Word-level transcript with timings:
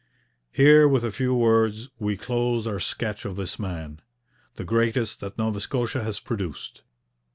Here, 0.51 0.87
with 0.87 1.05
a 1.05 1.11
few 1.11 1.31
words, 1.35 1.91
we 1.99 2.17
close 2.17 2.65
our 2.65 2.79
sketch 2.79 3.23
of 3.23 3.35
this 3.35 3.59
man, 3.59 4.01
the 4.55 4.63
greatest 4.63 5.19
that 5.19 5.37
Nova 5.37 5.59
Scotia 5.59 6.03
has 6.03 6.19
produced. 6.19 6.81